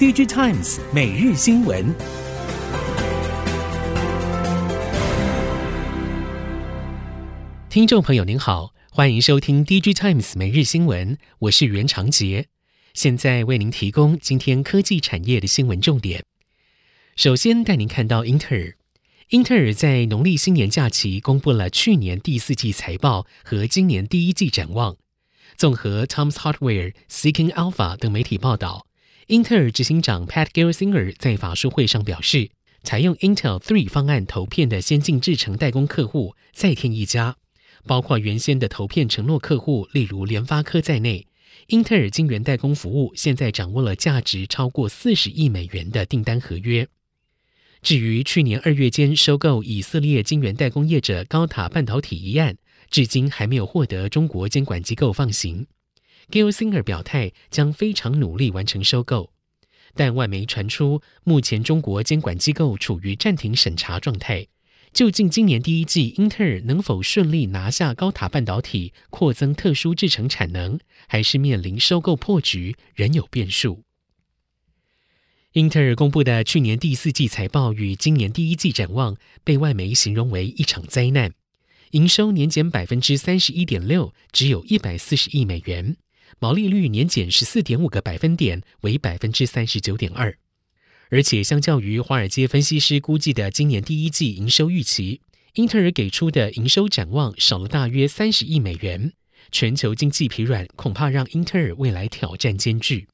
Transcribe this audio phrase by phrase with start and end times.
[0.00, 1.94] DigiTimes 每日新闻，
[7.68, 12.46] 听众朋友您好，欢迎收听 DigiTimes 每日新闻，我是袁长杰，
[12.94, 16.24] 现在为您提供今天科技产业的新闻重点。
[17.16, 18.76] 首先带您看到英特尔，
[19.28, 24.96] 英特尔在农历新年假期公布了去年第四季财报和今年第一季展望。
[25.58, 28.86] 综合 Tom's Hardware、Seeking Alpha 等媒体报道。
[29.30, 32.50] 英特尔执行长 Pat Gelsinger 在法说会上表示，
[32.82, 37.36] 采用 Intel 3方案投片的先进制程代工客户再添一家，
[37.86, 41.28] 包括原先的投片承诺客户，例如联发科在内。
[41.68, 46.88] 英特尔晶圆代工服务现在掌握了价值超过四十亿美元的订单合约。
[47.82, 52.56] 至于去年二月间收购以色列晶圆代工业者高塔半导体一案，
[52.90, 55.68] 至今还没有获得中国监管机构放行。
[56.30, 59.32] Gelsinger 表态将非常努力完成收购，
[59.94, 64.46] 但外媒传出目前中国监管机构处于暂停审查状态。
[64.92, 73.84] 究竟今年第一季英特尔能否顺利拿下高塔半导体，扩增特殊制程产能，还是面临收购破局，仍有变数。
[75.52, 81.34] 英特尔公布的去年第四季财报与今年第一季展望，被外媒形容为一场灾难，
[81.92, 85.96] 营收年减百分之三十一点六，只有一百四十亿美元。
[86.38, 90.36] 毛利率年减十四点五个百分点，为百分之三十九点二。
[91.10, 95.20] 而且，相较于华尔街分析师估计的今年第一季营收预期，
[95.54, 99.12] 英特尔给出的营收展望少了大约三十亿美元。
[99.50, 103.08] 全球经济疲软，恐怕让英特尔未来挑战艰巨。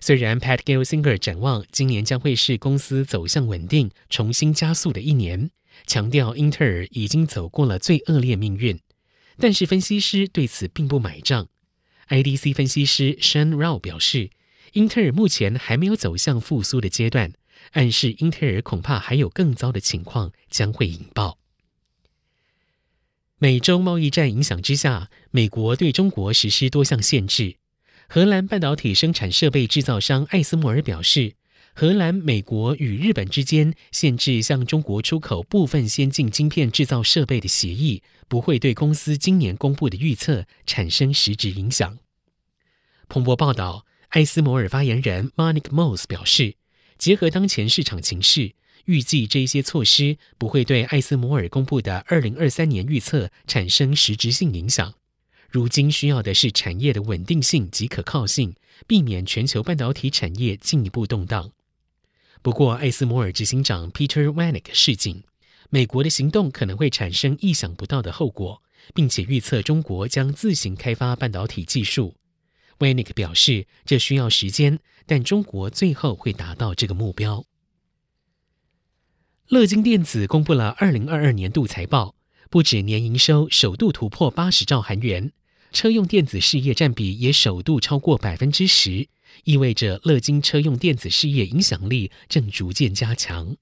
[0.00, 5.50] 虽然 Pat Gelsinger 展望今年将会是公司走向稳定、重新加速的一年，
[5.86, 8.80] 强调英特尔已经走过了最恶劣命运，
[9.36, 11.48] 但是分析师对此并不买账。
[12.08, 14.30] IDC 分析师 Shan Rao 表示，
[14.72, 17.32] 英特尔目前还没有走向复苏的阶段，
[17.72, 21.38] 暗示英特尔恐怕还有更糟的情况将会引爆。
[23.38, 27.56] 美中贸易战影响之下，美国对中国实施多项限制。
[28.08, 31.34] 荷兰半导体生产设备制造商艾斯莫尔表示，
[31.74, 41.98] 荷兰、美国与日本之间限制向中国出口部分先进晶片制造设备的协议，不会对公司今年公布的预测产生实质影响。
[43.08, 46.56] 彭博报道，艾斯摩尔发言人 Monica Moss 表示，
[46.98, 48.52] 结合当前市场情势，
[48.84, 54.94] 预计这些措施不会对艾斯摩尔公布的二零二三年预测产生实质性影响。
[55.50, 58.54] 如今需要的是产业的稳定性及可靠性，
[58.86, 61.50] 避免全球半导体产业进一步动荡。
[62.42, 65.22] 不过，艾斯摩尔执行长 Peter Wennink 示警，
[65.70, 68.60] 美国的行动可能会产生意想不到的后果，
[68.92, 72.16] 并且预测中国将自行开发半导体技术。
[72.80, 77.44] Wanick 表示，这需要时间，但中国最后会达到这个目标。
[79.46, 82.16] 乐金电子公布了二零二二年度财报，
[82.50, 85.30] 不止年营收首度突破八十兆韩元。
[85.72, 89.08] 车用电子事业占比也首度超过百分之十，
[89.44, 93.56] 意味着乐金车用电子事业影响力正逐渐加强。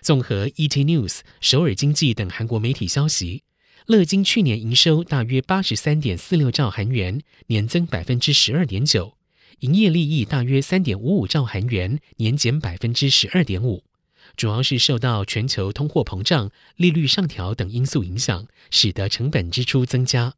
[0.00, 3.42] 综合 ET News、首尔经济等韩国媒体消息，
[3.86, 9.14] 乐金去年营收大约八十三点四六兆韩元，年增百分之十二点九；
[9.58, 13.84] 营业利益大约三点五五兆韩元，年减百分之十二点五。
[14.36, 20.34] 主要是受到全球通货膨胀、利率上调等因素影响，使得成本支出增加。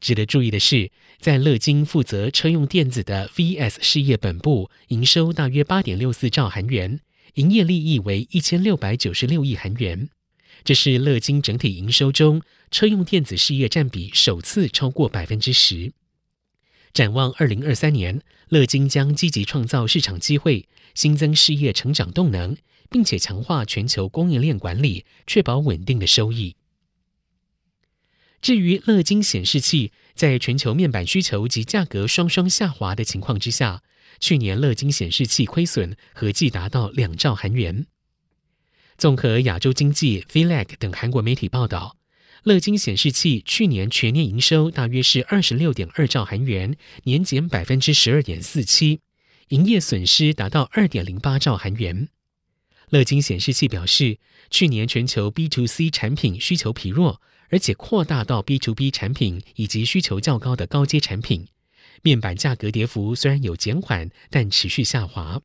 [0.00, 7.00] 值得注意的是，在乐金负责车用电子的 VS 事业本部，营收大约八点六四兆韩元，
[7.34, 10.08] 营业利益为一千六百九十六亿韩元。
[10.64, 15.92] 这是乐金整体营收中车用电子事业占比首次超过百分之十。
[16.92, 22.56] 展望二零二三年，乐金将积极创造市场机会，新增事业成长动能，
[22.90, 26.56] 并且强化全球供应链管理，确保稳定的收益。
[28.40, 33.82] 至于乐金显示器，在全球面板需求及价格双双下滑的情况之下，
[34.18, 37.86] 去年乐金显示器亏损合计达到两兆韩元。
[38.96, 41.96] 综合亚洲经济、VLAC 等韩国媒体报道，
[42.44, 49.00] 乐金显示器去年全年营收大约是二十六点二兆韩元，年减百分之十二点四七，
[49.48, 52.08] 营业损失达到二点零八兆韩元。
[52.88, 54.18] 乐金显示器表示，
[54.50, 57.20] 去年全球 B to C 产品需求疲弱。
[57.50, 61.46] 而且扩大到 B to B 产品以及需求较高的高阶产品，
[62.02, 65.42] 面板价格跌幅虽然有减缓，但持续下滑。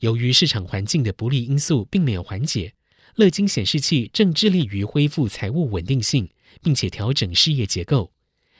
[0.00, 2.74] 由于市场环境的不利因素并没有缓解，
[3.16, 6.28] 乐金显示器正致力于恢复财务稳定性，
[6.62, 8.12] 并且调整事业结构。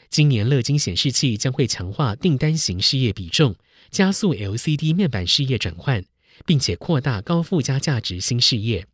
[0.08, 3.54] 今年乐金显示器将会强化订单型事业比重，
[3.90, 6.04] 加速 LCD 面板事业转换，
[6.46, 8.86] 并且扩大高附加价值新事业。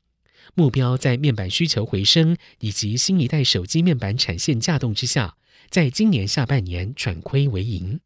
[0.55, 5.37] 目标在面板需求回升以及新一代手机面板产线稼动之下，
[5.71, 8.01] 在今年下半年转亏为盈。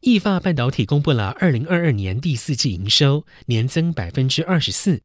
[0.00, 5.02] 意法半导体公布了二零二二年第四季营收年增百分之二十四，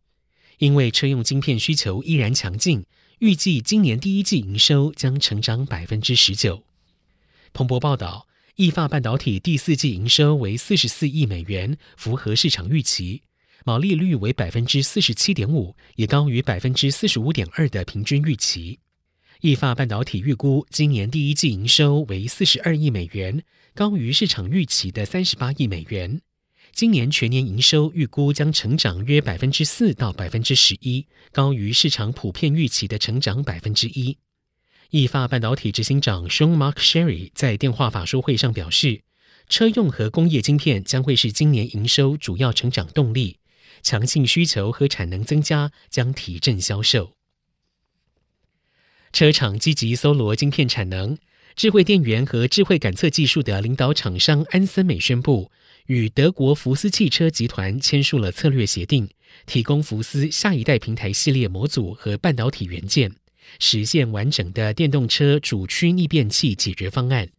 [0.59, 2.85] 因为车用晶片需求依然强劲，
[3.19, 6.63] 预计今年第一季营收将成长百分之十九。
[7.51, 13.23] 彭博报道，意法半导体第四季营收为四十四亿美元，符合市场预期。
[13.67, 18.77] 毛利率为百分之四十七点五，也高于百分之四十五点二的平均预期。
[19.41, 26.21] 意法半导体预估今年第一季营收为四十二亿美元，高于市场预期的三十八亿美元。
[26.73, 34.15] 今年全年营收预估将成长约百分之四到百分之十一，高于市场普遍预期的成长百分之一。
[34.91, 39.01] 意法半导体执行长 Sean Mark Sherry 在电话法说会上表示，
[39.49, 43.39] 车用和工业晶片将会是今年营收主要成长动力。
[43.85, 47.13] 强劲需求和产能增加将提振销售。
[49.13, 51.15] 车厂积极搜罗晶片产能，
[51.55, 55.51] 智慧电源和智慧感测技术的领导厂商安森美宣布，
[55.85, 59.07] 与德国福斯汽车集团签署了策略协定，
[59.45, 63.13] 提供福斯下一代平台系列模组和半导体元件，
[63.59, 67.29] 实现完整的电动车主驱逆变器解决方案。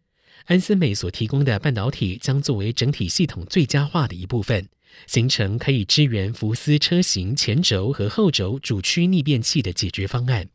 [0.47, 4.69] 安森美所提供的半导体将作为整体系统最佳化的一部分。
[5.07, 10.49] 形成可以支援福斯车型前轴和后轴主驱逆变器的解决方案。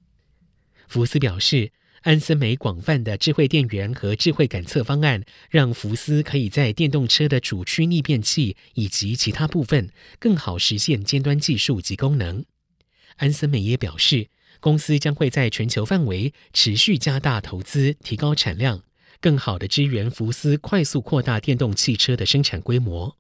[0.88, 1.72] 福斯表示，
[2.02, 12.44] 安森美广泛的智慧电源和智慧感测方案，让福斯可以在电动车的主驱逆变器以及其他部分更好实现尖端技术及功能。
[13.18, 14.28] 安森美也表示，
[14.60, 18.82] 公司将会在全球范围持续加大投资，提高产量，
[19.22, 23.16] 更好的支援福斯快速扩大电动汽车的生产规模。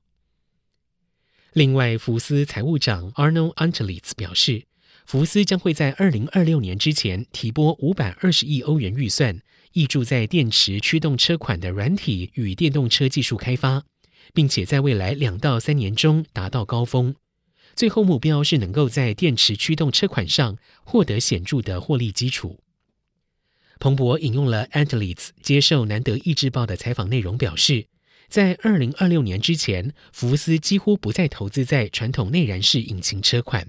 [1.53, 4.63] 另外，福斯财务长 Arnold Antlitz 表示，
[5.05, 9.39] 福斯将会在二零二六年之前提拨五百二十亿欧元预算，
[9.73, 13.83] 挹注在电池驱动车款的软体与电动车技术开发，
[14.33, 17.15] 并且在未来两到三年中达到高峰。
[17.75, 22.59] 最后目标是能够在电池驱动车款上获得显著的获利基础。
[23.81, 27.87] 彭博引用了 Antlitz 接受南德意志报的采访内容表示。
[28.29, 33.67] 在二零二六年之前，福斯几乎不再投资在传统内燃式引擎车款。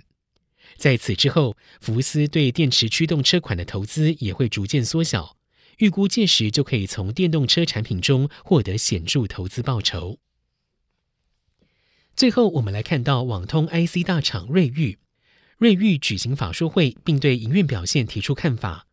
[0.76, 5.37] 在此之后，福斯对电池驱动车款的投资也会逐渐缩小。
[5.79, 10.19] 预估届时就可以从电动车产品中获得显著投资报酬。
[12.15, 14.99] 最后，我们来看到网通 IC 大厂瑞昱，
[15.58, 18.87] 瑞昱举行法说会，并对营运表现提出看法。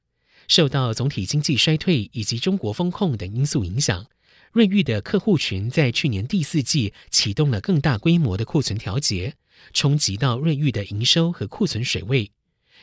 [0.50, 4.06] 受到总体经济衰退以及中国风控等因素影响。
[4.52, 9.36] 瑞昱的客户群在去年第四季启动了更大规模的库存调节，
[9.74, 12.32] 冲击到瑞昱的营收和库存水位。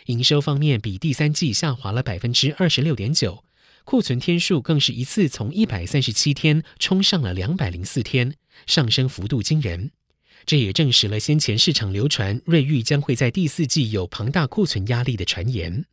[0.07, 3.43] 营收方面比第三季下滑了百分之二十六点九，
[3.85, 8.33] 库存天数更是一次从一百三十七天冲上了两百零四天，
[8.67, 9.91] 上升幅度惊人。
[10.45, 15.85] 这也证实了先前市场流传瑞昱将会在第四季有庞大库存压力的传言。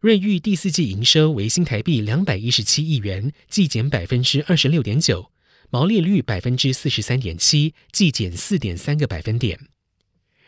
[0.00, 5.30] 瑞昱第四季营收为新台币两百一十七亿元，季减百分之二十六点九，
[5.68, 9.60] 毛利率百分之四十三点七，季减四点三个百分点。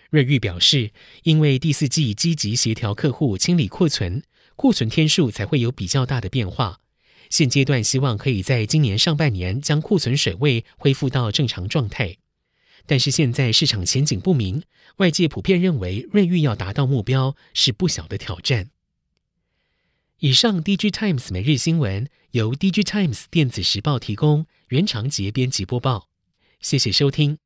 [0.09, 0.93] 瑞昱表示，
[1.25, 4.23] 因为第四季积极协调客户清理库存，
[4.57, 6.81] 库存天数才会有比较大的变化。
[7.29, 12.17] 现阶段希望可以在今年上半年将库存水位恢复到正常状态，
[12.87, 14.62] 但是现在市场前景不明，
[14.97, 18.71] 外界普遍认为瑞昱要达到目标是不小的挑战。
[20.25, 26.07] 以上，DG Times 每日新闻由 DG Times 电子时报提供，原长节编辑播报，
[26.61, 27.38] 谢谢收听。